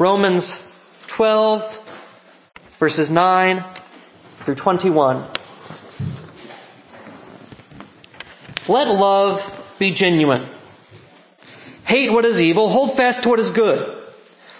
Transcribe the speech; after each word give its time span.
Romans 0.00 0.42
12, 1.16 1.60
verses 2.80 3.06
9 3.08 3.56
through 4.44 4.56
21. 4.56 5.30
Let 8.68 8.88
love 8.88 9.38
be 9.78 9.94
genuine. 9.96 10.50
Hate 11.86 12.10
what 12.10 12.24
is 12.24 12.40
evil, 12.40 12.72
hold 12.72 12.96
fast 12.96 13.22
to 13.22 13.28
what 13.28 13.38
is 13.38 13.54
good. 13.54 13.78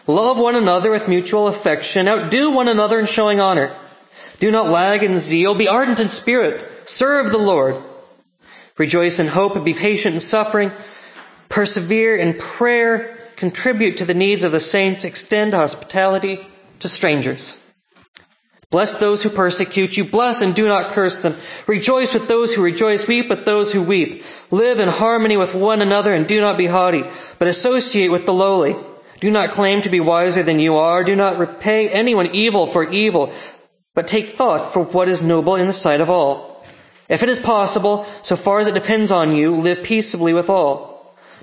Love 0.07 0.37
one 0.37 0.55
another 0.55 0.93
with 0.93 1.09
mutual 1.09 1.49
affection, 1.49 2.07
outdo 2.07 2.53
one 2.53 2.69
another 2.69 3.01
in 3.01 3.09
showing 3.17 3.41
honor. 3.41 3.77
Do 4.41 4.53
not 4.53 4.71
lag 4.71 5.03
in 5.03 5.29
zeal, 5.29 5.59
be 5.59 5.67
ardent 5.67 5.99
in 5.99 6.11
spirit, 6.23 6.63
serve 7.01 7.33
the 7.33 7.39
Lord. 7.39 7.83
Rejoice 8.79 9.19
in 9.19 9.27
hope, 9.27 9.57
and 9.57 9.65
be 9.65 9.75
patient 9.75 10.15
in 10.15 10.23
suffering, 10.31 10.71
persevere 11.51 12.19
in 12.19 12.39
prayer, 12.57 13.24
contribute 13.39 13.99
to 13.99 14.07
the 14.07 14.15
needs 14.15 14.43
of 14.45 14.53
the 14.53 14.65
saints, 14.73 15.01
extend 15.05 15.53
hospitality 15.53 16.37
to 16.81 16.89
strangers. 16.97 17.41
Bless 18.71 18.89
those 19.01 19.23
who 19.23 19.31
persecute 19.31 19.91
you, 19.93 20.11
bless 20.11 20.37
and 20.41 20.57
do 20.57 20.67
not 20.67 20.95
curse 20.95 21.15
them. 21.23 21.39
Rejoice 21.69 22.11
with 22.13 22.29
those 22.29 22.49
who 22.57 22.63
rejoice, 22.63 23.07
weep 23.07 23.27
with 23.31 23.47
those 23.47 23.73
who 23.73 23.83
weep. 23.83 24.21
Live 24.51 24.79
in 24.79 24.89
harmony 24.89 25.37
with 25.37 25.55
one 25.55 25.81
another 25.81 26.13
and 26.13 26.27
do 26.27 26.41
not 26.41 26.59
be 26.59 26.67
haughty, 26.67 27.03
but 27.39 27.49
associate 27.49 28.11
with 28.11 28.27
the 28.27 28.33
lowly. 28.33 28.73
Do 29.21 29.31
not 29.31 29.55
claim 29.55 29.83
to 29.85 29.91
be 29.91 30.01
wiser 30.01 30.45
than 30.45 30.59
you 30.59 30.75
are. 30.75 31.05
Do 31.05 31.15
not 31.15 31.39
repay 31.39 31.89
anyone 31.89 32.35
evil 32.35 32.71
for 32.73 32.91
evil, 32.91 33.33
but 33.95 34.07
take 34.13 34.37
thought 34.37 34.75
for 34.75 34.85
what 34.85 35.09
is 35.09 35.19
noble 35.23 35.55
in 35.55 35.69
the 35.69 35.81
sight 35.83 36.01
of 36.01 36.11
all. 36.11 36.63
If 37.09 37.23
it 37.23 37.29
is 37.29 37.45
possible, 37.45 38.05
so 38.29 38.37
far 38.45 38.61
as 38.61 38.67
it 38.67 38.79
depends 38.79 39.13
on 39.13 39.37
you, 39.37 39.63
live 39.63 39.79
peaceably 39.87 40.33
with 40.33 40.49
all. 40.49 40.94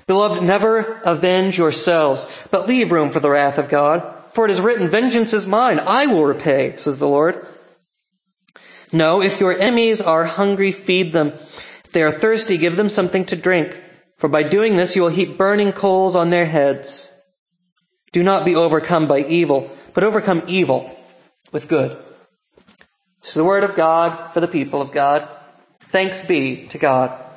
Beloved, 0.06 0.42
never 0.42 1.00
avenge 1.04 1.54
yourselves, 1.54 2.20
but 2.50 2.68
leave 2.68 2.90
room 2.90 3.12
for 3.12 3.20
the 3.20 3.30
wrath 3.30 3.58
of 3.58 3.70
God. 3.70 4.00
For 4.34 4.48
it 4.48 4.52
is 4.52 4.64
written, 4.64 4.90
Vengeance 4.90 5.28
is 5.32 5.48
mine, 5.48 5.78
I 5.78 6.06
will 6.06 6.24
repay, 6.24 6.76
says 6.84 6.94
the 6.98 7.06
Lord. 7.06 7.34
No, 8.92 9.22
if 9.22 9.40
your 9.40 9.58
enemies 9.58 9.98
are 10.04 10.26
hungry, 10.26 10.74
feed 10.86 11.14
them. 11.14 11.32
If 11.84 11.92
they 11.94 12.00
are 12.00 12.20
thirsty, 12.20 12.58
give 12.58 12.76
them 12.76 12.90
something 12.94 13.26
to 13.28 13.40
drink. 13.40 13.68
For 14.20 14.28
by 14.28 14.42
doing 14.50 14.76
this, 14.76 14.90
you 14.94 15.02
will 15.02 15.14
heap 15.14 15.38
burning 15.38 15.72
coals 15.78 16.14
on 16.14 16.30
their 16.30 16.50
heads. 16.50 16.86
Do 18.12 18.22
not 18.22 18.44
be 18.44 18.54
overcome 18.54 19.08
by 19.08 19.20
evil, 19.20 19.74
but 19.94 20.04
overcome 20.04 20.42
evil 20.48 20.94
with 21.52 21.68
good. 21.68 21.90
This 21.90 23.30
is 23.30 23.36
the 23.36 23.44
word 23.44 23.64
of 23.64 23.76
God 23.76 24.32
for 24.34 24.40
the 24.40 24.46
people 24.46 24.82
of 24.82 24.92
God. 24.92 25.22
Thanks 25.90 26.28
be 26.28 26.68
to 26.72 26.78
God. 26.78 27.31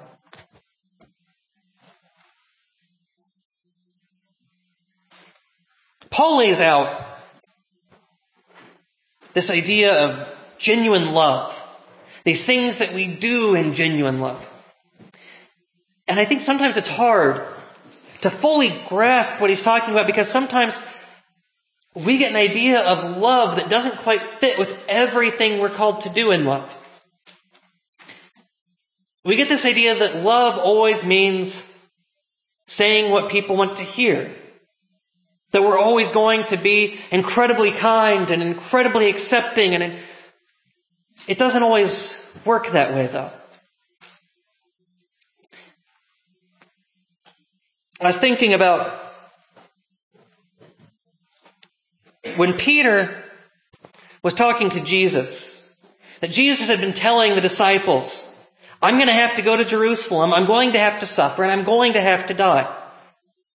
Paul 6.16 6.40
lays 6.40 6.60
out 6.60 7.18
this 9.34 9.46
idea 9.50 9.92
of 9.92 10.28
genuine 10.66 11.08
love, 11.12 11.52
these 12.26 12.46
things 12.46 12.76
that 12.80 12.94
we 12.94 13.18
do 13.20 13.56
in 13.56 13.76
genuine 13.78 14.22
love. 14.22 14.42
And 16.08 16.20
I 16.20 16.26
think 16.26 16.42
sometimes 16.46 16.76
it's 16.78 16.88
hard 16.88 17.38
to 18.24 18.30
fully 18.42 18.70
grasp 18.88 19.42
what 19.42 19.50
he's 19.50 19.64
talking 19.64 19.92
about 19.92 20.08
because 20.08 20.28
sometimes 20.32 20.72
we 21.96 22.18
get 22.18 22.30
an 22.30 22.36
idea 22.36 22.80
of 22.80 23.18
love 23.18 23.58
that 23.58 23.70
doesn't 23.70 24.04
quite 24.04 24.20
fit 24.40 24.58
with 24.58 24.70
everything 24.88 25.60
we're 25.60 25.76
called 25.76 26.04
to 26.04 26.14
do 26.14 26.32
in 26.32 26.46
love. 26.46 26.70
We 29.26 29.38
get 29.38 29.48
this 29.50 29.66
idea 29.66 29.96
that 29.96 30.22
love 30.22 30.60
always 30.64 31.04
means 31.06 31.52
saying 32.78 33.12
what 33.12 33.32
people 33.32 33.58
want 33.58 33.78
to 33.78 33.86
hear. 33.96 34.36
That 35.56 35.62
we're 35.62 35.80
always 35.80 36.08
going 36.14 36.44
to 36.52 36.62
be 36.62 36.94
incredibly 37.14 37.70
kind 37.82 38.30
and 38.30 38.44
incredibly 38.44 39.10
accepting, 39.10 39.74
and 39.74 39.84
it 41.30 41.40
doesn't 41.40 41.64
always 41.64 41.88
work 42.46 42.64
that 42.74 42.94
way, 42.94 43.08
though. 43.08 43.32
I 48.02 48.12
was 48.12 48.18
thinking 48.20 48.54
about 48.54 49.00
when 52.36 52.56
Peter 52.66 53.24
was 54.26 54.34
talking 54.38 54.72
to 54.72 54.82
Jesus, 54.82 55.34
that 56.20 56.32
Jesus 56.32 56.68
had 56.68 56.82
been 56.82 57.02
telling 57.02 57.34
the 57.34 57.48
disciples, 57.48 58.12
I'm 58.82 58.96
going 58.96 59.08
to 59.08 59.14
have 59.14 59.38
to 59.38 59.42
go 59.42 59.56
to 59.56 59.64
Jerusalem, 59.70 60.34
I'm 60.34 60.48
going 60.48 60.74
to 60.74 60.80
have 60.80 61.00
to 61.00 61.08
suffer, 61.16 61.44
and 61.44 61.52
I'm 61.54 61.66
going 61.66 61.94
to 61.94 62.02
have 62.02 62.28
to 62.28 62.34
die. 62.34 62.90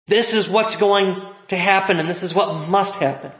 This 0.07 0.27
is 0.31 0.45
what's 0.49 0.79
going 0.79 1.28
to 1.49 1.55
happen, 1.55 1.99
and 1.99 2.09
this 2.09 2.23
is 2.23 2.35
what 2.35 2.67
must 2.67 3.01
happen. 3.01 3.31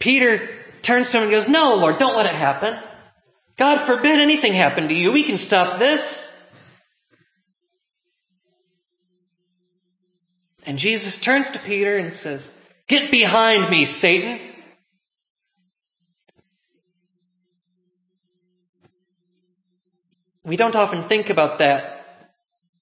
Peter 0.00 0.48
turns 0.86 1.06
to 1.12 1.18
him 1.18 1.24
and 1.24 1.32
goes, 1.32 1.46
No, 1.48 1.74
Lord, 1.76 1.96
don't 1.98 2.16
let 2.16 2.26
it 2.26 2.38
happen. 2.38 2.72
God 3.58 3.86
forbid 3.86 4.18
anything 4.20 4.54
happen 4.54 4.88
to 4.88 4.94
you. 4.94 5.12
We 5.12 5.24
can 5.24 5.46
stop 5.46 5.78
this. 5.78 6.00
And 10.66 10.78
Jesus 10.78 11.12
turns 11.24 11.46
to 11.52 11.58
Peter 11.66 11.98
and 11.98 12.12
says, 12.22 12.40
Get 12.88 13.10
behind 13.10 13.70
me, 13.70 13.86
Satan. 14.00 14.38
We 20.44 20.56
don't 20.56 20.74
often 20.74 21.08
think 21.08 21.26
about 21.30 21.58
that 21.58 21.78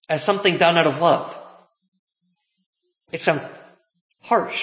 as 0.08 0.20
something 0.24 0.56
done 0.58 0.78
out 0.78 0.86
of 0.86 1.02
love. 1.02 1.37
It 3.12 3.20
sounds 3.24 3.40
um, 3.42 3.50
harsh. 4.20 4.54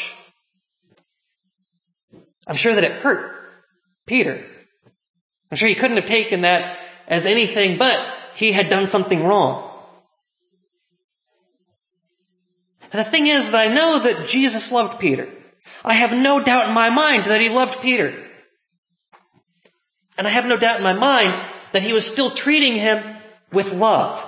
I'm 2.48 2.58
sure 2.62 2.76
that 2.76 2.84
it 2.84 3.02
hurt 3.02 3.32
Peter. 4.08 4.46
I'm 5.52 5.58
sure 5.58 5.68
he 5.68 5.76
couldn't 5.80 5.98
have 5.98 6.10
taken 6.10 6.42
that 6.42 6.76
as 7.08 7.24
anything 7.26 7.78
but 7.80 7.96
he 8.38 8.52
had 8.54 8.70
done 8.70 8.88
something 8.92 9.20
wrong. 9.20 9.72
And 12.92 13.06
the 13.06 13.12
thing 13.12 13.26
is 13.28 13.52
that 13.52 13.58
I 13.58 13.74
know 13.74 14.00
that 14.04 14.32
Jesus 14.32 14.62
loved 14.72 15.02
Peter. 15.02 15.28
I 15.84 15.94
have 16.00 16.12
no 16.14 16.44
doubt 16.44 16.68
in 16.70 16.74
my 16.74 16.90
mind 16.90 17.24
that 17.30 17.42
he 17.42 17.50
loved 17.50 17.82
Peter. 17.84 18.26
And 20.18 20.28
I 20.28 20.34
have 20.34 20.46
no 20.46 20.58
doubt 20.58 20.78
in 20.78 20.84
my 20.84 20.98
mind 20.98 21.34
that 21.74 21.82
he 21.82 21.94
was 21.94 22.04
still 22.14 22.32
treating 22.44 22.76
him 22.76 22.98
with 23.52 23.68
love. 23.68 24.20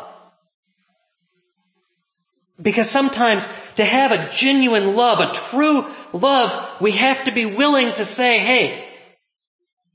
Because 2.61 2.85
sometimes 2.91 3.41
to 3.77 3.83
have 3.83 4.11
a 4.11 4.29
genuine 4.41 4.95
love, 4.95 5.19
a 5.19 5.55
true 5.55 5.81
love, 6.13 6.81
we 6.81 6.93
have 6.99 7.25
to 7.25 7.33
be 7.33 7.45
willing 7.45 7.91
to 7.97 8.05
say, 8.17 8.39
hey, 8.39 8.83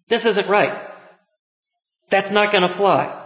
this 0.08 0.20
isn't 0.24 0.48
right. 0.48 0.88
That's 2.10 2.32
not 2.32 2.52
going 2.52 2.68
to 2.68 2.76
fly. 2.76 3.18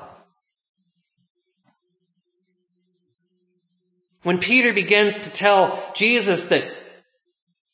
When 4.23 4.39
Peter 4.39 4.73
begins 4.75 5.15
to 5.15 5.39
tell 5.39 5.93
Jesus 5.99 6.41
that 6.51 6.65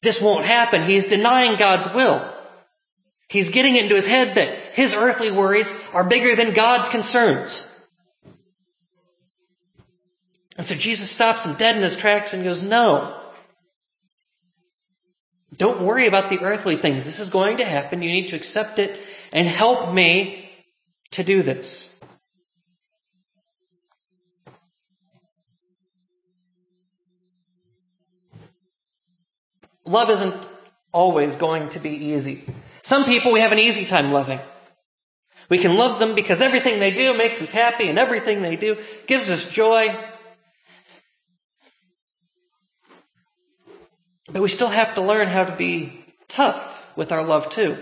this 0.03 0.15
won't 0.21 0.45
happen, 0.45 0.87
he's 0.87 1.09
denying 1.09 1.57
God's 1.59 1.95
will. 1.95 2.21
He's 3.31 3.47
getting 3.55 3.77
into 3.77 3.97
his 3.97 4.05
head 4.05 4.37
that 4.37 4.49
his 4.77 4.93
earthly 4.95 5.31
worries 5.31 5.67
are 5.95 6.05
bigger 6.09 6.37
than 6.37 6.55
God's 6.55 6.93
concerns. 6.93 7.51
And 10.57 10.67
so 10.69 10.75
Jesus 10.75 11.07
stops 11.15 11.47
him 11.47 11.57
dead 11.59 11.77
in 11.77 11.83
his 11.83 12.01
tracks 12.01 12.29
and 12.33 12.45
goes, 12.45 12.59
No. 12.63 13.19
Don't 15.59 15.85
worry 15.85 16.09
about 16.09 16.31
the 16.31 16.45
earthly 16.45 16.77
things. 16.81 17.05
This 17.05 17.27
is 17.27 17.33
going 17.33 17.59
to 17.59 17.65
happen. 17.65 18.03
You 18.03 18.11
need 18.11 18.31
to 18.31 18.37
accept 18.37 18.79
it 18.79 18.91
and 19.33 19.47
help 19.49 19.95
me 19.95 20.45
to 21.15 21.25
do 21.25 21.43
this. 21.43 21.65
Love 29.85 30.09
isn't 30.09 30.49
always 30.93 31.39
going 31.39 31.71
to 31.75 31.81
be 31.81 31.91
easy. 31.91 32.45
Some 32.89 33.05
people 33.05 33.33
we 33.33 33.41
have 33.41 33.53
an 33.53 33.59
easy 33.59 33.89
time 33.91 34.13
loving. 34.13 34.39
We 35.51 35.61
can 35.61 35.77
love 35.77 36.01
them 36.01 36.15
because 36.15 36.41
everything 36.41 36.81
they 36.81 36.97
do 36.97 37.13
makes 37.13 37.37
us 37.43 37.53
happy 37.53 37.89
and 37.89 37.99
everything 37.99 38.41
they 38.41 38.57
do 38.57 38.75
gives 39.07 39.29
us 39.29 39.53
joy. 39.55 39.85
But 44.31 44.43
we 44.43 44.53
still 44.55 44.71
have 44.71 44.95
to 44.95 45.03
learn 45.03 45.29
how 45.29 45.45
to 45.45 45.57
be 45.57 45.93
tough 46.37 46.57
with 46.97 47.11
our 47.11 47.27
love 47.27 47.43
too. 47.57 47.75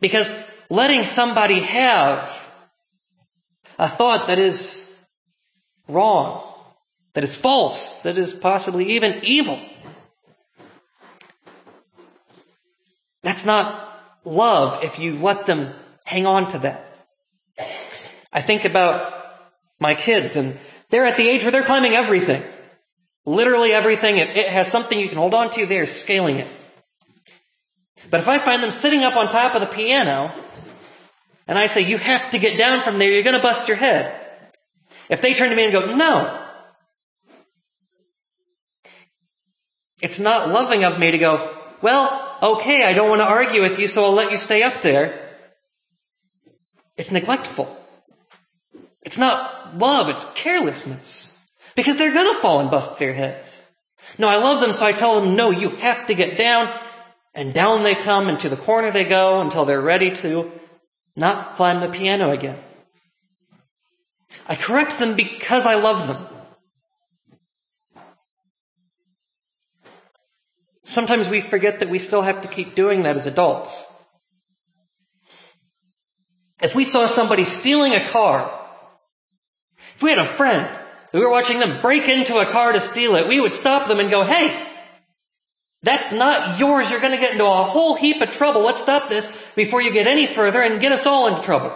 Because 0.00 0.26
letting 0.70 1.02
somebody 1.16 1.58
have 1.60 2.18
a 3.78 3.96
thought 3.96 4.26
that 4.28 4.38
is 4.38 4.60
wrong, 5.88 6.54
that 7.14 7.24
is 7.24 7.30
false, 7.42 7.78
that 8.04 8.18
is 8.18 8.28
possibly 8.42 8.96
even 8.96 9.22
evil, 9.24 9.60
that's 13.22 13.44
not 13.44 14.00
love 14.24 14.80
if 14.82 14.92
you 15.00 15.22
let 15.22 15.46
them 15.46 15.74
hang 16.04 16.26
on 16.26 16.52
to 16.52 16.58
that. 16.62 16.84
I 18.32 18.46
think 18.46 18.62
about 18.68 19.12
my 19.80 19.94
kids, 19.94 20.34
and 20.34 20.58
they're 20.90 21.06
at 21.06 21.16
the 21.16 21.28
age 21.28 21.42
where 21.42 21.52
they're 21.52 21.66
climbing 21.66 21.94
everything. 21.94 22.42
Literally 23.26 23.70
everything, 23.74 24.16
it, 24.16 24.30
it 24.32 24.48
has 24.48 24.72
something 24.72 24.98
you 24.98 25.08
can 25.08 25.18
hold 25.18 25.34
on 25.34 25.50
to, 25.58 25.66
they're 25.66 25.90
scaling 26.04 26.36
it. 26.38 26.46
But 28.10 28.20
if 28.20 28.28
I 28.28 28.38
find 28.44 28.62
them 28.62 28.78
sitting 28.82 29.02
up 29.02 29.18
on 29.18 29.34
top 29.34 29.58
of 29.58 29.66
the 29.66 29.74
piano, 29.74 30.30
and 31.48 31.58
I 31.58 31.66
say, 31.74 31.82
you 31.82 31.98
have 31.98 32.30
to 32.32 32.38
get 32.38 32.56
down 32.56 32.86
from 32.86 32.98
there, 32.98 33.10
you're 33.10 33.26
going 33.26 33.38
to 33.38 33.42
bust 33.42 33.66
your 33.66 33.76
head. 33.76 34.14
If 35.10 35.20
they 35.22 35.34
turn 35.38 35.50
to 35.50 35.56
me 35.56 35.64
and 35.64 35.72
go, 35.72 35.94
no, 35.94 36.46
it's 40.00 40.20
not 40.20 40.48
loving 40.48 40.84
of 40.84 40.98
me 40.98 41.10
to 41.10 41.18
go, 41.18 41.34
well, 41.82 42.58
okay, 42.62 42.82
I 42.86 42.94
don't 42.94 43.08
want 43.08 43.20
to 43.20 43.24
argue 43.24 43.62
with 43.62 43.78
you, 43.78 43.88
so 43.94 44.02
I'll 44.02 44.16
let 44.16 44.30
you 44.30 44.38
stay 44.46 44.62
up 44.62 44.82
there. 44.82 45.34
It's 46.96 47.10
neglectful. 47.12 47.76
It's 49.02 49.18
not 49.18 49.76
love, 49.76 50.06
it's 50.08 50.42
carelessness. 50.42 51.02
Because 51.76 51.94
they're 51.98 52.14
going 52.14 52.32
to 52.34 52.42
fall 52.42 52.60
and 52.60 52.70
bust 52.70 52.98
their 52.98 53.14
heads. 53.14 53.44
No, 54.18 54.28
I 54.28 54.36
love 54.36 54.60
them, 54.60 54.76
so 54.78 54.84
I 54.84 54.98
tell 54.98 55.20
them, 55.20 55.36
no, 55.36 55.50
you 55.50 55.68
have 55.82 56.08
to 56.08 56.14
get 56.14 56.38
down. 56.38 56.66
And 57.34 57.52
down 57.52 57.84
they 57.84 57.92
come, 58.02 58.28
and 58.28 58.38
to 58.42 58.48
the 58.48 58.64
corner 58.64 58.92
they 58.92 59.08
go 59.08 59.42
until 59.42 59.66
they're 59.66 59.82
ready 59.82 60.08
to 60.22 60.50
not 61.14 61.56
climb 61.58 61.80
the 61.80 61.96
piano 61.96 62.32
again. 62.32 62.58
I 64.48 64.54
correct 64.66 65.00
them 65.00 65.16
because 65.16 65.62
I 65.66 65.74
love 65.74 66.08
them. 66.08 66.28
Sometimes 70.94 71.26
we 71.30 71.42
forget 71.50 71.74
that 71.80 71.90
we 71.90 72.00
still 72.06 72.22
have 72.22 72.42
to 72.42 72.48
keep 72.56 72.74
doing 72.74 73.02
that 73.02 73.18
as 73.18 73.26
adults. 73.26 73.70
If 76.60 76.70
we 76.74 76.86
saw 76.90 77.14
somebody 77.14 77.42
stealing 77.60 77.92
a 77.92 78.12
car, 78.12 78.50
if 79.96 80.02
we 80.02 80.08
had 80.08 80.18
a 80.18 80.38
friend, 80.38 80.85
we 81.16 81.24
were 81.24 81.32
watching 81.32 81.58
them 81.58 81.80
break 81.80 82.04
into 82.04 82.36
a 82.36 82.52
car 82.52 82.72
to 82.72 82.92
steal 82.92 83.16
it, 83.16 83.24
we 83.26 83.40
would 83.40 83.56
stop 83.60 83.88
them 83.88 84.00
and 84.00 84.10
go, 84.10 84.28
hey, 84.28 84.52
that's 85.82 86.12
not 86.12 86.58
yours. 86.58 86.88
You're 86.90 87.00
going 87.00 87.16
to 87.16 87.22
get 87.22 87.32
into 87.32 87.44
a 87.44 87.72
whole 87.72 87.96
heap 87.96 88.20
of 88.20 88.36
trouble. 88.36 88.66
Let's 88.66 88.84
stop 88.84 89.08
this 89.08 89.24
before 89.56 89.80
you 89.80 89.94
get 89.94 90.06
any 90.06 90.28
further 90.36 90.60
and 90.60 90.80
get 90.80 90.92
us 90.92 91.06
all 91.06 91.32
into 91.32 91.46
trouble. 91.46 91.72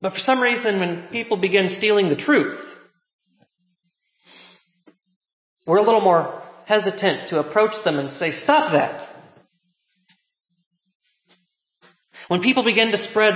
But 0.00 0.12
for 0.12 0.20
some 0.24 0.40
reason, 0.40 0.80
when 0.80 1.08
people 1.12 1.36
begin 1.36 1.76
stealing 1.76 2.08
the 2.08 2.24
truth, 2.24 2.58
we're 5.66 5.78
a 5.78 5.84
little 5.84 6.00
more 6.00 6.42
hesitant 6.66 7.30
to 7.30 7.38
approach 7.38 7.72
them 7.84 7.98
and 7.98 8.10
say, 8.18 8.30
Stop 8.44 8.72
that. 8.72 9.08
When 12.28 12.40
people 12.40 12.64
begin 12.64 12.92
to 12.92 13.10
spread 13.10 13.34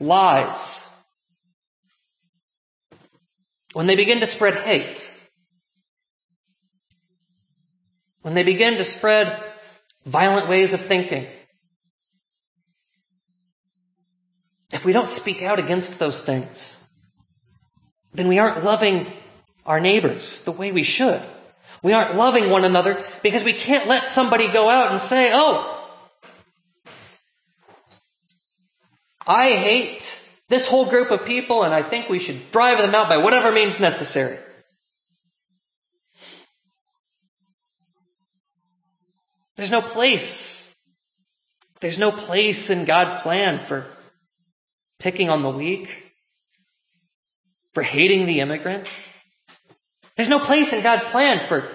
lies, 0.00 0.70
when 3.72 3.86
they 3.86 3.96
begin 3.96 4.20
to 4.20 4.26
spread 4.36 4.54
hate, 4.64 4.96
when 8.22 8.34
they 8.34 8.42
begin 8.42 8.78
to 8.78 8.98
spread 8.98 9.26
violent 10.06 10.48
ways 10.48 10.68
of 10.72 10.88
thinking, 10.88 11.26
if 14.70 14.82
we 14.84 14.92
don't 14.92 15.20
speak 15.20 15.36
out 15.42 15.58
against 15.58 15.98
those 15.98 16.14
things, 16.26 16.46
then 18.14 18.28
we 18.28 18.38
aren't 18.38 18.64
loving 18.64 19.06
our 19.64 19.80
neighbors 19.80 20.22
the 20.44 20.52
way 20.52 20.72
we 20.72 20.86
should. 20.98 21.20
We 21.82 21.92
aren't 21.92 22.16
loving 22.16 22.50
one 22.50 22.64
another 22.64 22.96
because 23.22 23.40
we 23.44 23.54
can't 23.66 23.88
let 23.88 24.14
somebody 24.14 24.46
go 24.52 24.68
out 24.68 24.92
and 24.92 25.00
say, 25.10 25.30
oh, 25.32 25.76
I 29.26 29.48
hate 29.64 29.98
this 30.50 30.66
whole 30.68 30.90
group 30.90 31.10
of 31.10 31.26
people 31.26 31.62
and 31.62 31.72
I 31.72 31.88
think 31.88 32.10
we 32.10 32.20
should 32.26 32.52
drive 32.52 32.78
them 32.78 32.94
out 32.94 33.08
by 33.08 33.18
whatever 33.18 33.52
means 33.52 33.74
necessary. 33.80 34.38
There's 39.56 39.70
no 39.70 39.82
place. 39.94 40.26
There's 41.80 41.98
no 41.98 42.10
place 42.26 42.68
in 42.68 42.86
God's 42.86 43.22
plan 43.22 43.60
for 43.68 43.86
picking 45.00 45.28
on 45.28 45.42
the 45.42 45.50
weak, 45.50 45.86
for 47.74 47.82
hating 47.82 48.26
the 48.26 48.40
immigrant. 48.40 48.84
There's 50.16 50.28
no 50.28 50.46
place 50.46 50.68
in 50.72 50.82
God's 50.82 51.12
plan 51.12 51.48
for 51.48 51.68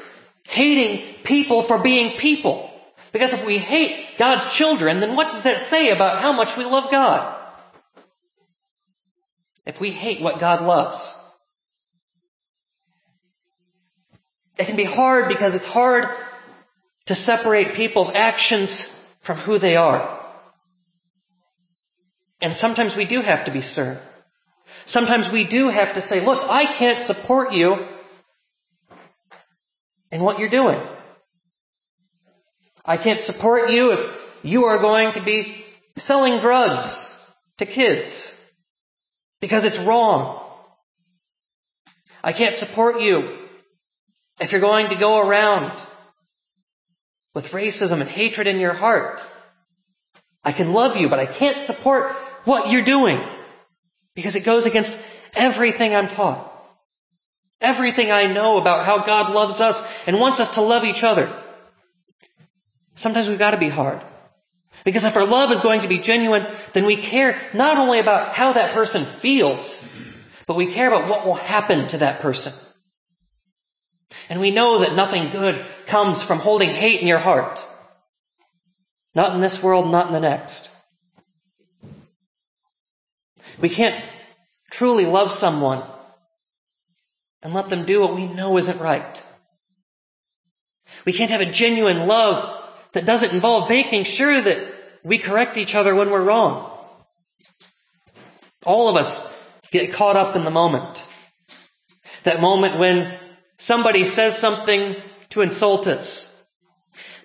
hating 0.49 1.25
people 1.25 1.65
for 1.67 1.81
being 1.81 2.17
people. 2.21 2.69
Because 3.13 3.29
if 3.33 3.47
we 3.47 3.57
hate 3.57 4.17
God's 4.19 4.57
children, 4.59 4.99
then 4.99 5.15
what 5.15 5.33
does 5.33 5.43
that 5.45 5.71
say 5.71 5.89
about 5.95 6.21
how 6.21 6.33
much 6.33 6.49
we 6.57 6.65
love 6.65 6.91
God? 6.91 7.34
If 9.65 9.75
we 9.81 9.89
hate 9.91 10.21
what 10.21 10.39
God 10.39 10.63
loves, 10.63 11.01
it 14.57 14.67
can 14.67 14.77
be 14.77 14.85
hard 14.87 15.25
because 15.27 15.51
it's 15.53 15.65
hard 15.65 16.03
to 17.07 17.15
separate 17.25 17.75
people's 17.75 18.11
actions 18.15 18.69
from 19.25 19.39
who 19.45 19.59
they 19.59 19.75
are. 19.75 20.21
And 22.41 22.53
sometimes 22.61 22.91
we 22.97 23.05
do 23.05 23.21
have 23.25 23.45
to 23.45 23.51
be 23.51 23.61
stern. 23.73 23.99
Sometimes 24.93 25.25
we 25.33 25.45
do 25.49 25.69
have 25.69 25.95
to 25.95 26.07
say, 26.09 26.17
look, 26.25 26.37
I 26.41 26.63
can't 26.77 27.07
support 27.07 27.53
you 27.53 27.73
in 30.11 30.21
what 30.21 30.37
you're 30.39 30.49
doing. 30.49 30.79
I 32.85 32.97
can't 32.97 33.21
support 33.25 33.71
you 33.71 33.91
if 33.93 33.99
you 34.43 34.65
are 34.65 34.79
going 34.79 35.13
to 35.15 35.23
be 35.23 35.43
selling 36.07 36.39
drugs 36.41 36.95
to 37.59 37.65
kids 37.65 38.13
because 39.45 39.61
it's 39.63 39.77
wrong. 39.87 40.41
I 42.23 42.31
can't 42.31 42.55
support 42.67 42.99
you 42.99 43.21
if 44.39 44.49
you're 44.51 44.59
going 44.59 44.89
to 44.89 44.95
go 44.99 45.19
around 45.19 45.69
with 47.35 47.45
racism 47.53 48.01
and 48.01 48.09
hatred 48.09 48.47
in 48.47 48.57
your 48.57 48.73
heart. 48.73 49.19
I 50.43 50.51
can 50.53 50.73
love 50.73 50.93
you, 50.97 51.09
but 51.09 51.19
I 51.19 51.27
can't 51.27 51.67
support 51.67 52.13
what 52.45 52.71
you're 52.71 52.85
doing 52.85 53.19
because 54.15 54.33
it 54.33 54.43
goes 54.43 54.63
against 54.65 54.89
everything 55.35 55.93
I'm 55.93 56.15
taught. 56.15 56.51
Everything 57.61 58.09
I 58.09 58.33
know 58.33 58.57
about 58.57 58.83
how 58.87 59.05
God 59.05 59.31
loves 59.31 59.61
us 59.61 59.75
and 60.07 60.17
wants 60.17 60.41
us 60.41 60.55
to 60.55 60.63
love 60.63 60.81
each 60.85 61.03
other. 61.05 61.43
Sometimes 63.03 63.29
we've 63.29 63.37
got 63.37 63.51
to 63.51 63.59
be 63.59 63.69
hard. 63.69 64.01
Because 64.85 65.01
if 65.03 65.15
our 65.15 65.27
love 65.27 65.49
is 65.49 65.63
going 65.63 65.81
to 65.81 65.89
be 65.89 66.05
genuine, 66.05 66.43
then 66.75 66.85
we 66.85 66.95
care 67.11 67.49
not 67.55 67.77
only 67.77 67.99
about 67.99 68.35
how 68.37 68.53
that 68.53 68.75
person 68.75 69.17
feels, 69.21 69.65
but 70.47 70.53
we 70.53 70.73
care 70.75 70.93
about 70.93 71.09
what 71.09 71.25
will 71.25 71.35
happen 71.35 71.89
to 71.91 71.97
that 71.97 72.21
person. 72.21 72.53
And 74.29 74.39
we 74.39 74.51
know 74.51 74.81
that 74.81 74.95
nothing 74.95 75.29
good 75.33 75.55
comes 75.89 76.17
from 76.27 76.39
holding 76.39 76.69
hate 76.69 77.01
in 77.01 77.07
your 77.07 77.19
heart. 77.19 77.57
Not 79.15 79.35
in 79.35 79.41
this 79.41 79.63
world, 79.63 79.91
not 79.91 80.07
in 80.07 80.13
the 80.13 80.19
next. 80.19 80.51
We 83.61 83.69
can't 83.69 83.95
truly 84.77 85.05
love 85.05 85.39
someone 85.41 85.81
and 87.41 87.53
let 87.53 87.69
them 87.69 87.85
do 87.87 88.01
what 88.01 88.15
we 88.15 88.27
know 88.27 88.57
isn't 88.57 88.79
right. 88.79 89.15
We 91.05 91.13
can't 91.13 91.31
have 91.31 91.41
a 91.41 91.57
genuine 91.57 92.07
love 92.07 92.43
that 92.93 93.05
doesn't 93.05 93.33
involve 93.33 93.69
making 93.69 94.05
sure 94.17 94.43
that 94.43 94.74
we 95.05 95.21
correct 95.23 95.55
each 95.55 95.75
other 95.77 95.93
when 95.93 96.09
we're 96.09 96.25
wrong. 96.25 96.71
All 98.65 98.89
of 98.89 98.97
us 98.97 99.13
get 99.71 99.95
caught 99.95 100.17
up 100.17 100.35
in 100.35 100.43
the 100.43 100.49
moment. 100.49 100.97
That 102.25 102.41
moment 102.41 102.79
when 102.79 103.13
somebody 103.67 104.01
says 104.17 104.41
something 104.41 104.95
to 105.33 105.41
insult 105.41 105.87
us. 105.87 106.07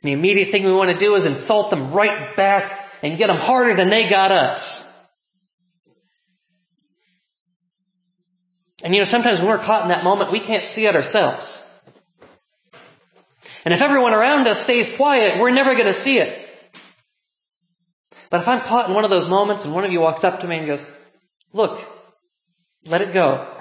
And 0.02 0.08
the 0.08 0.12
immediate 0.12 0.48
thing 0.52 0.64
we 0.64 0.72
want 0.72 0.92
to 0.92 1.00
do 1.00 1.16
is 1.16 1.22
insult 1.24 1.70
them 1.70 1.94
right 1.94 2.36
back 2.36 2.70
and 3.02 3.18
get 3.18 3.28
them 3.28 3.40
harder 3.40 3.74
than 3.74 3.88
they 3.88 4.10
got 4.10 4.30
us. 4.30 4.60
And 8.82 8.94
you 8.94 9.00
know, 9.00 9.08
sometimes 9.12 9.40
when 9.40 9.48
we're 9.48 9.64
caught 9.64 9.84
in 9.84 9.88
that 9.88 10.04
moment, 10.04 10.32
we 10.32 10.40
can't 10.40 10.76
see 10.76 10.82
it 10.82 10.94
ourselves. 10.94 11.48
And 13.64 13.72
if 13.72 13.80
everyone 13.80 14.12
around 14.12 14.48
us 14.48 14.64
stays 14.64 14.96
quiet, 14.96 15.40
we're 15.40 15.54
never 15.54 15.74
going 15.74 15.92
to 15.92 16.04
see 16.04 16.16
it. 16.20 16.49
But 18.30 18.42
if 18.42 18.48
I'm 18.48 18.60
caught 18.68 18.88
in 18.88 18.94
one 18.94 19.04
of 19.04 19.10
those 19.10 19.28
moments 19.28 19.62
and 19.64 19.74
one 19.74 19.84
of 19.84 19.90
you 19.90 20.00
walks 20.00 20.24
up 20.24 20.40
to 20.40 20.46
me 20.46 20.58
and 20.58 20.66
goes, 20.66 20.86
Look, 21.52 21.72
let 22.86 23.00
it 23.00 23.12
go. 23.12 23.56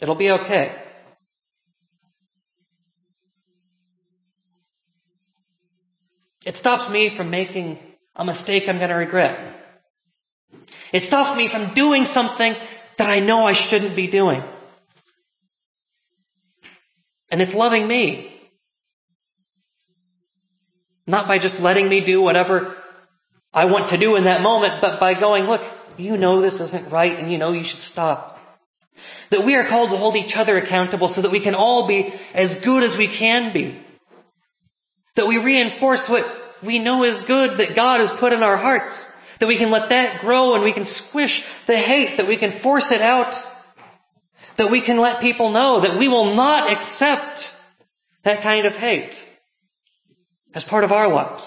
It'll 0.00 0.16
be 0.16 0.30
okay. 0.30 0.74
It 6.44 6.56
stops 6.60 6.92
me 6.92 7.10
from 7.16 7.30
making 7.30 7.78
a 8.16 8.24
mistake 8.24 8.64
I'm 8.68 8.76
going 8.76 8.90
to 8.90 8.96
regret. 8.96 9.38
It 10.92 11.04
stops 11.08 11.36
me 11.36 11.48
from 11.50 11.74
doing 11.74 12.06
something 12.14 12.54
that 12.98 13.04
I 13.04 13.20
know 13.20 13.46
I 13.46 13.54
shouldn't 13.70 13.96
be 13.96 14.08
doing. 14.08 14.42
And 17.30 17.40
it's 17.40 17.52
loving 17.54 17.88
me. 17.88 18.33
Not 21.06 21.28
by 21.28 21.36
just 21.36 21.60
letting 21.60 21.88
me 21.88 22.02
do 22.06 22.22
whatever 22.22 22.76
I 23.52 23.66
want 23.66 23.92
to 23.92 23.98
do 24.00 24.16
in 24.16 24.24
that 24.24 24.40
moment, 24.40 24.80
but 24.80 24.98
by 24.98 25.14
going, 25.14 25.44
look, 25.44 25.60
you 25.98 26.16
know 26.16 26.42
this 26.42 26.58
isn't 26.58 26.90
right 26.90 27.12
and 27.12 27.30
you 27.30 27.38
know 27.38 27.52
you 27.52 27.62
should 27.62 27.92
stop. 27.92 28.38
That 29.30 29.44
we 29.44 29.54
are 29.54 29.68
called 29.68 29.90
to 29.90 29.98
hold 29.98 30.16
each 30.16 30.34
other 30.36 30.56
accountable 30.58 31.12
so 31.14 31.22
that 31.22 31.30
we 31.30 31.44
can 31.44 31.54
all 31.54 31.86
be 31.86 32.02
as 32.02 32.64
good 32.64 32.82
as 32.82 32.96
we 32.96 33.08
can 33.18 33.52
be. 33.52 33.78
That 35.16 35.26
we 35.26 35.36
reinforce 35.36 36.00
what 36.08 36.24
we 36.66 36.78
know 36.78 37.04
is 37.04 37.28
good 37.28 37.60
that 37.60 37.76
God 37.76 38.00
has 38.00 38.18
put 38.18 38.32
in 38.32 38.42
our 38.42 38.56
hearts. 38.56 38.90
That 39.40 39.46
we 39.46 39.58
can 39.58 39.70
let 39.70 39.90
that 39.90 40.22
grow 40.22 40.54
and 40.54 40.64
we 40.64 40.72
can 40.72 40.86
squish 41.08 41.30
the 41.66 41.76
hate, 41.76 42.16
that 42.16 42.26
we 42.26 42.38
can 42.38 42.62
force 42.62 42.88
it 42.90 43.02
out. 43.02 43.34
That 44.58 44.70
we 44.70 44.82
can 44.86 44.98
let 44.98 45.20
people 45.20 45.52
know 45.52 45.82
that 45.82 45.98
we 45.98 46.08
will 46.08 46.34
not 46.34 46.70
accept 46.70 47.38
that 48.24 48.42
kind 48.42 48.66
of 48.66 48.72
hate 48.72 49.23
as 50.54 50.62
part 50.70 50.84
of 50.84 50.92
our 50.92 51.12
lives. 51.12 51.42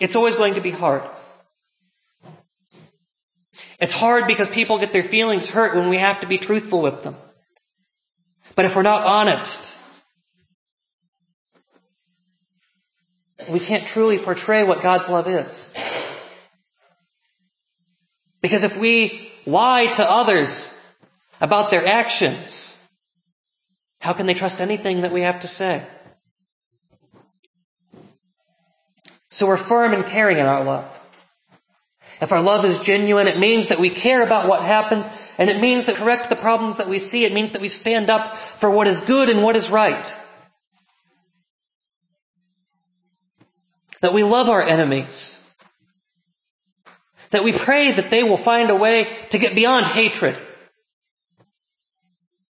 It's 0.00 0.14
always 0.16 0.34
going 0.36 0.54
to 0.54 0.62
be 0.62 0.72
hard. 0.72 1.02
It's 3.78 3.92
hard 3.92 4.24
because 4.26 4.46
people 4.54 4.80
get 4.80 4.88
their 4.92 5.08
feelings 5.10 5.44
hurt 5.52 5.76
when 5.76 5.90
we 5.90 5.96
have 5.96 6.20
to 6.22 6.28
be 6.28 6.38
truthful 6.38 6.82
with 6.82 7.04
them. 7.04 7.16
But 8.56 8.64
if 8.64 8.72
we're 8.74 8.82
not 8.82 9.04
honest, 9.04 9.50
we 13.52 13.60
can't 13.60 13.84
truly 13.94 14.18
portray 14.24 14.64
what 14.64 14.82
God's 14.82 15.04
love 15.08 15.26
is. 15.26 15.50
Because 18.40 18.60
if 18.62 18.80
we 18.80 19.28
lie 19.46 19.84
to 19.96 20.02
others 20.02 20.48
about 21.40 21.70
their 21.70 21.86
actions, 21.86 22.51
how 24.02 24.14
can 24.14 24.26
they 24.26 24.34
trust 24.34 24.56
anything 24.60 25.02
that 25.02 25.12
we 25.12 25.20
have 25.22 25.40
to 25.42 25.48
say? 25.58 25.86
So 29.38 29.46
we're 29.46 29.68
firm 29.68 29.94
and 29.94 30.04
caring 30.10 30.38
in 30.38 30.44
our 30.44 30.64
love. 30.64 30.90
If 32.20 32.32
our 32.32 32.42
love 32.42 32.64
is 32.64 32.84
genuine, 32.84 33.28
it 33.28 33.38
means 33.38 33.68
that 33.70 33.80
we 33.80 33.90
care 34.02 34.26
about 34.26 34.48
what 34.48 34.60
happens, 34.62 35.04
and 35.38 35.48
it 35.48 35.60
means 35.60 35.86
that 35.86 35.94
we 35.94 35.98
correct 36.00 36.30
the 36.30 36.36
problems 36.36 36.78
that 36.78 36.88
we 36.88 37.08
see. 37.12 37.18
It 37.18 37.32
means 37.32 37.52
that 37.52 37.62
we 37.62 37.70
stand 37.80 38.10
up 38.10 38.22
for 38.60 38.70
what 38.70 38.88
is 38.88 38.96
good 39.06 39.28
and 39.28 39.42
what 39.42 39.54
is 39.56 39.62
right. 39.72 40.04
That 44.02 44.12
we 44.12 44.24
love 44.24 44.48
our 44.48 44.66
enemies. 44.66 45.10
That 47.30 47.44
we 47.44 47.54
pray 47.64 47.94
that 47.96 48.10
they 48.10 48.24
will 48.24 48.44
find 48.44 48.68
a 48.68 48.76
way 48.76 49.04
to 49.30 49.38
get 49.38 49.54
beyond 49.54 49.86
hatred. 49.94 50.34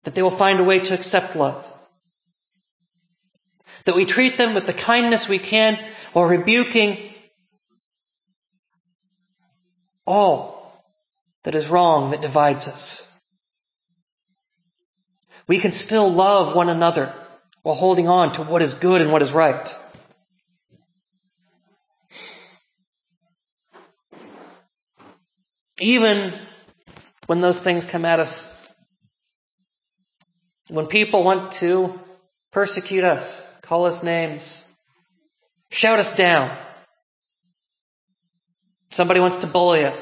That 0.05 0.15
they 0.15 0.23
will 0.23 0.39
find 0.39 0.61
a 0.61 0.65
way 0.65 0.79
to 0.79 0.95
accept 0.95 1.37
love. 1.37 1.65
That 3.87 3.97
we 3.97 4.07
treat 4.13 4.37
them 4.37 4.55
with 4.55 4.65
the 4.67 4.81
kindness 4.87 5.21
we 5.29 5.39
can 5.39 5.75
while 6.13 6.27
rebuking 6.27 7.11
all 10.07 10.83
that 11.45 11.55
is 11.55 11.65
wrong 11.71 12.11
that 12.11 12.21
divides 12.21 12.67
us. 12.67 12.81
We 15.49 15.61
can 15.61 15.73
still 15.87 16.15
love 16.15 16.55
one 16.55 16.69
another 16.69 17.13
while 17.63 17.77
holding 17.77 18.09
on 18.09 18.37
to 18.39 18.51
what 18.51 18.63
is 18.63 18.71
good 18.81 19.01
and 19.01 19.13
what 19.13 19.23
is 19.23 19.29
right. 19.35 19.67
Even 25.81 26.31
when 27.27 27.41
those 27.41 27.57
things 27.65 27.83
come 27.91 28.05
at 28.05 28.21
us, 28.21 28.33
when 30.73 30.87
people 30.87 31.23
want 31.25 31.55
to 31.61 31.95
persecute 32.53 33.05
us, 33.05 33.23
call 33.69 33.87
us 33.87 34.03
names, 34.03 34.41
shout 35.81 36.01
us 36.01 36.19
down, 36.19 36.57
Somebody 38.97 39.21
wants 39.21 39.45
to 39.45 39.51
bully 39.51 39.85
us, 39.85 39.99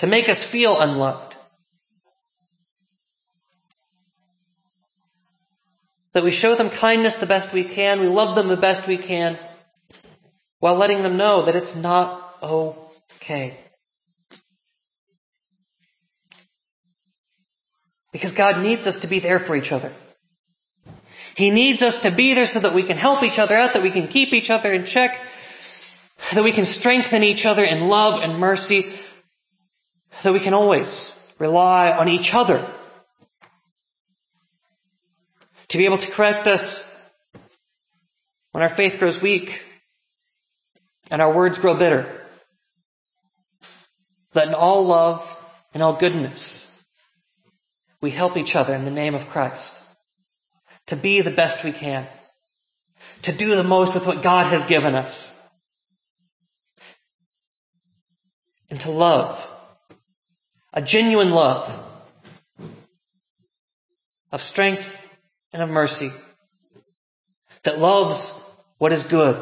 to 0.00 0.06
make 0.06 0.24
us 0.24 0.50
feel 0.50 0.76
unloved. 0.78 1.34
That 6.14 6.24
we 6.24 6.36
show 6.42 6.56
them 6.58 6.70
kindness 6.80 7.12
the 7.20 7.26
best 7.26 7.54
we 7.54 7.64
can, 7.74 8.00
we 8.00 8.08
love 8.08 8.34
them 8.34 8.48
the 8.48 8.56
best 8.56 8.88
we 8.88 8.98
can, 8.98 9.36
while 10.58 10.78
letting 10.78 11.04
them 11.04 11.16
know 11.16 11.46
that 11.46 11.54
it's 11.54 11.76
not 11.76 12.34
okay. 12.42 13.69
Because 18.12 18.30
God 18.36 18.62
needs 18.62 18.82
us 18.82 18.94
to 19.02 19.08
be 19.08 19.20
there 19.20 19.44
for 19.46 19.56
each 19.56 19.72
other. 19.72 19.94
He 21.36 21.50
needs 21.50 21.80
us 21.80 21.94
to 22.04 22.14
be 22.14 22.34
there 22.34 22.48
so 22.52 22.60
that 22.60 22.74
we 22.74 22.86
can 22.86 22.96
help 22.96 23.22
each 23.22 23.38
other 23.38 23.54
out, 23.54 23.70
that 23.74 23.82
we 23.82 23.92
can 23.92 24.08
keep 24.12 24.32
each 24.32 24.50
other 24.50 24.72
in 24.72 24.86
check, 24.92 25.10
that 26.34 26.42
we 26.42 26.52
can 26.52 26.66
strengthen 26.80 27.22
each 27.22 27.46
other 27.46 27.64
in 27.64 27.88
love 27.88 28.20
and 28.22 28.38
mercy, 28.38 28.82
that 30.24 30.32
we 30.32 30.40
can 30.40 30.54
always 30.54 30.86
rely 31.38 31.88
on 31.88 32.08
each 32.08 32.28
other 32.34 32.66
to 35.70 35.78
be 35.78 35.86
able 35.86 35.98
to 35.98 36.06
correct 36.16 36.46
us 36.46 36.60
when 38.52 38.62
our 38.62 38.76
faith 38.76 38.92
grows 38.98 39.22
weak 39.22 39.48
and 41.10 41.22
our 41.22 41.34
words 41.34 41.54
grow 41.60 41.74
bitter. 41.74 42.18
That 44.34 44.48
in 44.48 44.54
all 44.54 44.86
love 44.86 45.20
and 45.74 45.82
all 45.82 45.98
goodness, 45.98 46.38
we 48.02 48.10
help 48.10 48.36
each 48.36 48.54
other 48.54 48.74
in 48.74 48.84
the 48.84 48.90
name 48.90 49.14
of 49.14 49.28
Christ 49.32 49.62
to 50.88 50.96
be 50.96 51.20
the 51.24 51.30
best 51.30 51.64
we 51.64 51.72
can, 51.72 52.06
to 53.24 53.36
do 53.36 53.54
the 53.56 53.62
most 53.62 53.94
with 53.94 54.04
what 54.04 54.22
God 54.22 54.52
has 54.52 54.68
given 54.68 54.94
us. 54.94 55.12
and 58.70 58.80
to 58.80 58.90
love. 58.90 59.36
A 60.72 60.80
genuine 60.80 61.30
love 61.30 61.68
of 64.32 64.40
strength 64.52 64.82
and 65.52 65.62
of 65.62 65.68
mercy 65.68 66.10
that 67.64 67.78
loves 67.78 68.24
what 68.78 68.92
is 68.92 69.00
good 69.10 69.34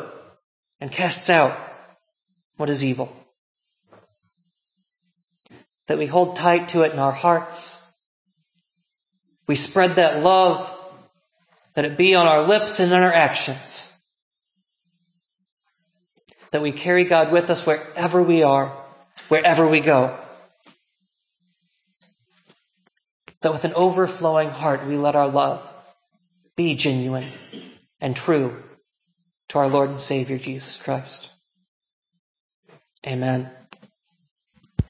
and 0.81 0.91
casts 0.91 1.29
out 1.29 1.57
what 2.57 2.71
is 2.71 2.81
evil. 2.81 3.12
That 5.88 5.99
we 5.99 6.07
hold 6.07 6.37
tight 6.37 6.73
to 6.73 6.83
it 6.83 6.93
in 6.93 6.99
our 6.99 7.12
hearts. 7.12 7.55
We 9.49 9.59
spread 9.71 9.93
that 9.97 10.23
love, 10.23 10.67
that 11.75 11.85
it 11.85 11.99
be 11.99 12.14
on 12.14 12.26
our 12.26 12.47
lips 12.47 12.76
and 12.78 12.88
in 12.88 12.93
our 12.93 13.12
actions. 13.12 13.59
That 16.52 16.62
we 16.62 16.73
carry 16.73 17.09
God 17.09 17.33
with 17.33 17.45
us 17.45 17.67
wherever 17.67 18.23
we 18.23 18.43
are 18.43 18.85
wherever 19.28 19.69
we 19.69 19.81
go. 19.81 20.19
That 23.43 23.52
with 23.52 23.64
an 23.64 23.75
overflowing 23.76 24.50
heart 24.50 24.87
we 24.87 24.97
let 24.97 25.14
our 25.14 25.31
love 25.31 25.61
be 26.57 26.78
genuine 26.83 27.33
and 28.00 28.17
true 28.26 28.62
to 29.50 29.59
our 29.59 29.69
Lord 29.69 29.90
and 29.90 30.00
Savior 30.09 30.38
Jesus 30.38 30.69
Christ. 30.85 31.09
Amen. 33.07 33.50